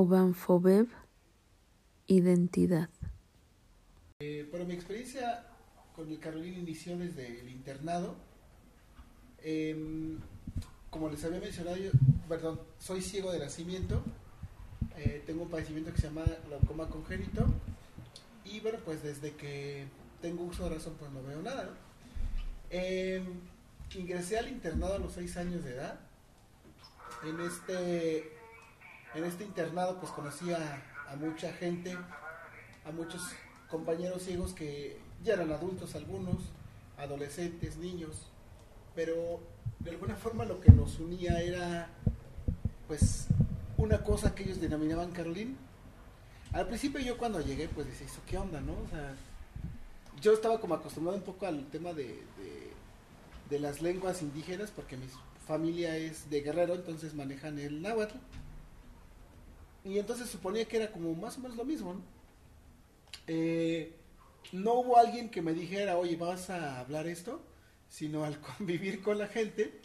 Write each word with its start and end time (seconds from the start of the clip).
Obanfobeb, 0.00 0.86
identidad. 2.06 2.88
Eh, 4.20 4.48
pero 4.50 4.64
mi 4.64 4.72
experiencia 4.72 5.44
con 5.94 6.10
el 6.10 6.18
Carolina 6.18 6.56
inició 6.56 6.96
desde 6.96 7.40
el 7.40 7.50
internado. 7.50 8.16
Em, 9.42 10.18
como 10.88 11.10
les 11.10 11.22
había 11.22 11.38
mencionado, 11.40 11.76
yo, 11.76 11.90
perdón, 12.30 12.58
soy 12.78 13.02
ciego 13.02 13.30
de 13.30 13.40
nacimiento. 13.40 14.02
Eh, 14.96 15.22
tengo 15.26 15.42
un 15.42 15.50
padecimiento 15.50 15.92
que 15.92 16.00
se 16.00 16.06
llama 16.06 16.24
glaucoma 16.46 16.88
congénito. 16.88 17.44
Y 18.46 18.60
bueno, 18.60 18.78
pues 18.82 19.02
desde 19.02 19.32
que 19.32 19.84
tengo 20.22 20.44
uso 20.44 20.64
de 20.64 20.76
razón, 20.76 20.94
pues 20.98 21.10
no 21.10 21.22
veo 21.22 21.42
nada. 21.42 21.64
¿no? 21.64 21.72
Em, 22.70 23.24
ingresé 23.94 24.38
al 24.38 24.48
internado 24.48 24.94
a 24.94 24.98
los 24.98 25.12
6 25.12 25.36
años 25.36 25.62
de 25.62 25.74
edad. 25.74 26.00
En 27.22 27.38
este, 27.40 28.39
en 29.14 29.24
este 29.24 29.44
internado, 29.44 29.98
pues 29.98 30.12
conocí 30.12 30.52
a, 30.52 30.82
mucha 31.18 31.52
gente, 31.52 31.96
a 32.84 32.92
muchos 32.92 33.22
compañeros 33.68 34.22
ciegos 34.22 34.52
que 34.52 34.98
ya 35.22 35.34
eran 35.34 35.52
adultos 35.52 35.94
algunos, 35.94 36.36
adolescentes, 36.98 37.76
niños, 37.76 38.28
pero 38.94 39.40
de 39.80 39.90
alguna 39.90 40.16
forma 40.16 40.44
lo 40.44 40.60
que 40.60 40.72
nos 40.72 40.98
unía 41.00 41.40
era 41.40 41.88
pues 42.86 43.26
una 43.76 44.02
cosa 44.02 44.34
que 44.34 44.44
ellos 44.44 44.60
denominaban 44.60 45.12
Carolín. 45.12 45.56
Al 46.52 46.66
principio 46.66 47.00
yo 47.00 47.16
cuando 47.16 47.40
llegué 47.40 47.68
pues 47.68 47.86
decía, 47.86 48.06
¿eso 48.06 48.20
qué 48.26 48.38
onda, 48.38 48.60
no? 48.60 48.72
O 48.72 48.88
sea, 48.90 49.14
yo 50.20 50.32
estaba 50.32 50.60
como 50.60 50.74
acostumbrado 50.74 51.16
un 51.16 51.24
poco 51.24 51.46
al 51.46 51.66
tema 51.66 51.92
de, 51.92 52.22
de 53.48 53.58
las 53.58 53.82
lenguas 53.82 54.22
indígenas 54.22 54.70
porque 54.70 54.96
mi 54.96 55.06
familia 55.46 55.96
es 55.96 56.30
de 56.30 56.40
guerrero, 56.40 56.74
entonces 56.74 57.14
manejan 57.14 57.58
el 57.58 57.82
náhuatl. 57.82 58.16
Y 59.84 59.98
entonces 59.98 60.28
suponía 60.28 60.66
que 60.66 60.76
era 60.76 60.92
como 60.92 61.14
más 61.14 61.38
o 61.38 61.40
menos 61.40 61.56
lo 61.56 61.64
mismo, 61.64 61.94
¿no? 61.94 62.02
Eh, 63.26 63.96
no 64.52 64.74
hubo 64.74 64.96
alguien 64.98 65.30
que 65.30 65.42
me 65.42 65.52
dijera, 65.52 65.96
oye, 65.96 66.16
vas 66.16 66.50
a 66.50 66.80
hablar 66.80 67.06
esto, 67.06 67.40
sino 67.88 68.24
al 68.24 68.40
convivir 68.58 69.02
con 69.02 69.18
la 69.18 69.26
gente, 69.26 69.80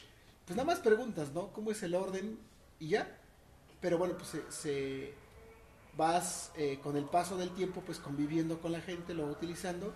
pues 0.45 0.55
nada 0.57 0.67
más 0.67 0.79
preguntas, 0.79 1.31
¿no? 1.33 1.51
¿Cómo 1.53 1.71
es 1.71 1.81
el 1.83 1.95
orden? 1.95 2.37
Y 2.79 2.89
ya. 2.89 3.19
Pero 3.81 3.97
bueno, 3.97 4.15
pues 4.17 4.29
se, 4.29 4.51
se 4.51 5.13
vas 5.97 6.51
eh, 6.55 6.79
con 6.81 6.97
el 6.97 7.05
paso 7.05 7.37
del 7.37 7.51
tiempo, 7.51 7.81
pues 7.85 7.99
conviviendo 7.99 8.59
con 8.59 8.71
la 8.71 8.81
gente, 8.81 9.13
lo 9.13 9.25
utilizando 9.27 9.93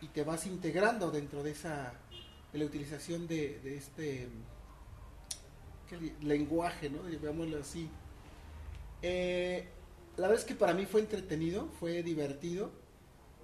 y 0.00 0.08
te 0.08 0.22
vas 0.22 0.46
integrando 0.46 1.10
dentro 1.10 1.42
de 1.42 1.52
esa, 1.52 1.92
de 2.52 2.58
la 2.58 2.64
utilización 2.64 3.26
de, 3.26 3.60
de 3.60 3.76
este 3.76 4.28
¿qué, 5.88 6.14
lenguaje, 6.22 6.90
¿no? 6.90 7.08
Llamémoslo 7.08 7.60
así. 7.60 7.88
Eh, 9.06 9.68
la 10.16 10.28
verdad 10.28 10.40
es 10.40 10.46
que 10.46 10.54
para 10.54 10.72
mí 10.72 10.86
fue 10.86 11.02
entretenido, 11.02 11.68
fue 11.78 12.02
divertido 12.02 12.70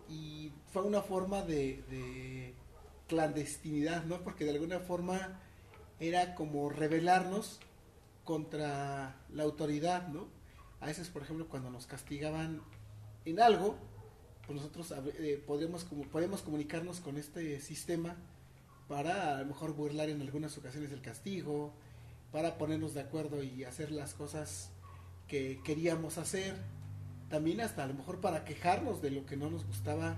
y 0.08 0.52
fue 0.72 0.84
una 0.84 1.02
forma 1.02 1.42
de, 1.42 1.84
de, 1.91 2.55
clandestinidad, 3.08 4.05
¿no? 4.05 4.22
Porque 4.22 4.47
de 4.47 4.52
alguna 4.52 4.78
forma 4.78 5.39
era 5.98 6.34
como 6.34 6.70
rebelarnos 6.70 7.61
contra 8.25 9.20
la 9.34 9.42
autoridad, 9.42 10.08
¿no? 10.08 10.28
A 10.80 10.86
veces, 10.86 11.11
por 11.11 11.25
ejemplo, 11.25 11.47
cuando 11.47 11.69
nos 11.69 11.86
castigaban 11.86 12.62
en 13.27 13.39
algo, 13.39 13.77
pues 14.47 14.56
nosotros 14.56 14.95
eh, 15.19 15.45
como, 15.47 16.05
podríamos 16.11 16.41
comunicarnos 16.41 17.00
con 17.00 17.19
este 17.19 17.61
sistema 17.61 18.17
para 18.89 19.36
a 19.36 19.41
lo 19.41 19.47
mejor 19.48 19.74
burlar 19.74 20.08
en 20.08 20.22
algunas 20.22 20.56
ocasiones 20.56 20.91
el 20.91 21.02
castigo, 21.02 21.74
para 22.33 22.56
ponernos 22.56 22.95
de 22.95 23.02
acuerdo 23.02 23.42
y 23.42 23.64
hacer 23.64 23.92
las 23.92 24.14
cosas 24.14 24.70
que 25.31 25.61
queríamos 25.62 26.19
hacer, 26.19 26.56
también 27.28 27.61
hasta 27.61 27.84
a 27.84 27.86
lo 27.86 27.95
mejor 27.95 28.20
para 28.20 28.45
quejarnos 28.45 29.00
de 29.00 29.12
lo 29.12 29.25
que 29.27 29.36
no 29.36 29.48
nos 29.48 29.64
gustaba 29.64 30.17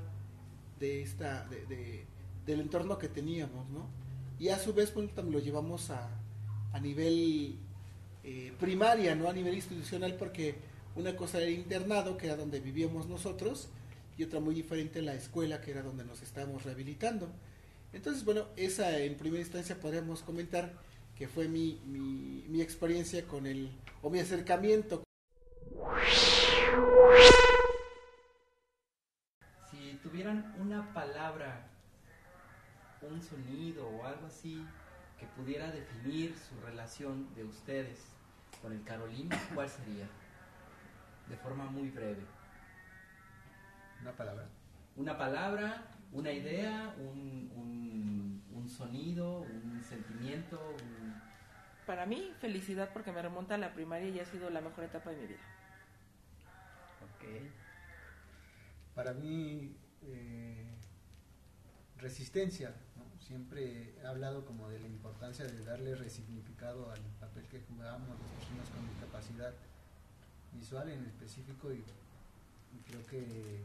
de 0.81 1.03
esta, 1.03 1.45
de, 1.49 1.67
de, 1.67 2.07
del 2.47 2.61
entorno 2.61 2.99
que 2.99 3.09
teníamos, 3.09 3.69
¿no? 3.69 3.87
Y 4.39 4.49
a 4.49 4.59
su 4.59 4.73
vez 4.73 4.91
pues, 4.91 5.15
también 5.15 5.35
lo 5.35 5.45
llevamos 5.45 5.91
a, 5.91 6.09
a 6.73 6.81
nivel 6.81 7.59
eh, 8.25 8.55
primaria, 8.59 9.15
no 9.15 9.29
a 9.29 9.35
nivel 9.35 9.55
institucional, 9.55 10.15
porque 10.15 10.55
una 10.97 11.15
cosa 11.15 11.39
era 11.39 11.47
el 11.47 11.55
internado, 11.55 12.17
que 12.17 12.27
era 12.27 12.37
donde 12.37 12.61
vivíamos 12.61 13.07
nosotros, 13.07 13.69
y 14.17 14.25
otra 14.25 14.41
muy 14.41 14.55
diferente 14.55 15.03
la 15.03 15.15
escuela, 15.15 15.61
que 15.61 15.73
era 15.73 15.83
donde 15.83 16.05
nos 16.05 16.23
estábamos 16.23 16.65
rehabilitando. 16.65 17.29
Entonces, 17.93 18.25
bueno, 18.25 18.47
esa 18.57 18.99
en 18.99 19.17
primera 19.17 19.43
instancia 19.43 19.79
podríamos 19.79 20.23
comentar 20.23 20.73
que 21.23 21.29
fue 21.29 21.47
mi, 21.47 21.81
mi, 21.87 22.45
mi 22.49 22.61
experiencia 22.61 23.25
con 23.29 23.47
el, 23.47 23.71
o 24.03 24.11
mi 24.11 24.19
acercamiento. 24.19 25.05
Si 29.71 30.01
tuvieran 30.03 30.53
una 30.59 30.93
palabra, 30.93 31.69
un 33.03 33.23
sonido 33.23 33.87
o 33.87 34.05
algo 34.05 34.27
así 34.27 34.67
que 35.17 35.27
pudiera 35.27 35.71
definir 35.71 36.35
su 36.37 36.61
relación 36.61 37.33
de 37.37 37.45
ustedes 37.45 38.01
con 38.61 38.73
el 38.73 38.83
Carolina, 38.83 39.41
¿cuál 39.55 39.69
sería? 39.69 40.09
De 41.29 41.37
forma 41.37 41.67
muy 41.67 41.89
breve. 41.91 42.27
Una 44.01 44.11
palabra. 44.11 44.49
Una 44.97 45.17
palabra, 45.17 45.85
una 46.11 46.33
idea, 46.33 46.93
un, 46.99 47.49
un, 47.55 48.22
un 48.63 48.71
sonido, 48.71 49.41
un 49.41 49.83
sentimiento. 49.83 50.59
Un... 50.59 51.15
Para 51.87 52.07
mí, 52.07 52.33
felicidad 52.41 52.91
porque 52.93 53.13
me 53.13 53.21
remonta 53.21 53.57
a 53.57 53.59
la 53.59 53.75
primaria 53.75 54.09
y 54.09 54.21
ha 54.21 54.25
sido 54.25 54.51
la 54.51 54.61
mejor 54.61 54.85
etapa 54.85 55.11
de 55.11 55.17
mi 55.17 55.27
vida. 55.27 55.41
Ok. 57.03 57.25
Para 58.95 59.13
mí, 59.15 59.75
eh, 60.05 60.67
resistencia. 61.99 62.75
¿no? 62.97 63.21
Siempre 63.21 63.95
he 64.01 64.07
hablado 64.07 64.45
como 64.45 64.69
de 64.69 64.79
la 64.79 64.87
importancia 64.87 65.45
de 65.45 65.65
darle 65.65 65.95
resignificado 65.97 66.91
al 66.91 67.01
papel 67.21 67.45
que 67.49 67.61
jugamos 67.61 68.09
las 68.09 68.31
personas 68.31 68.69
con 68.71 68.89
discapacidad 68.89 69.53
visual 70.53 70.89
en 70.91 71.05
específico 71.07 71.73
y, 71.73 71.79
y 71.79 72.83
creo 72.87 73.05
que 73.07 73.63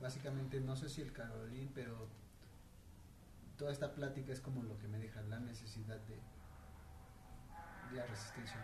básicamente 0.00 0.60
no 0.60 0.76
sé 0.76 0.88
si 0.88 1.02
el 1.02 1.12
Carolín, 1.12 1.70
pero 1.74 2.08
toda 3.60 3.72
esta 3.72 3.92
plática 3.94 4.32
es 4.32 4.40
como 4.40 4.62
lo 4.62 4.78
que 4.78 4.88
me 4.88 4.98
deja 4.98 5.20
la 5.20 5.38
necesidad 5.38 6.00
de, 6.08 6.18
la 7.94 8.06
resistencia. 8.06 8.56